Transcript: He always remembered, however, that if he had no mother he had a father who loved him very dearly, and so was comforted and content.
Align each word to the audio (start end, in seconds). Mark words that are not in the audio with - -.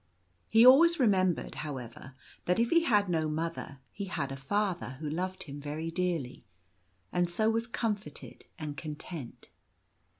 He 0.49 0.65
always 0.65 0.99
remembered, 0.99 1.53
however, 1.61 2.15
that 2.45 2.57
if 2.57 2.71
he 2.71 2.81
had 2.85 3.07
no 3.07 3.29
mother 3.29 3.77
he 3.91 4.05
had 4.05 4.31
a 4.31 4.35
father 4.35 4.97
who 4.99 5.07
loved 5.07 5.43
him 5.43 5.61
very 5.61 5.91
dearly, 5.91 6.43
and 7.11 7.29
so 7.29 7.51
was 7.51 7.67
comforted 7.67 8.45
and 8.57 8.75
content. 8.75 9.49